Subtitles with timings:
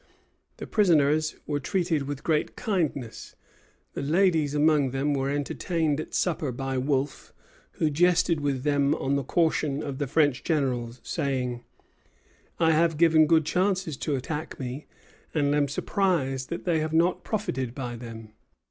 [0.57, 3.35] The prisoners were treated with great kindness.
[3.93, 7.31] The ladies among them were entertained at supper by Wolfe,
[7.73, 11.63] who jested with them on the caution of the French generals, saying:
[12.59, 14.87] "I have given good chances to attack me,
[15.35, 18.33] and am surprised that they have not profited by them."